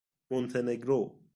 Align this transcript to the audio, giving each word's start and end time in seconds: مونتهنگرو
مونتهنگرو 0.31 1.15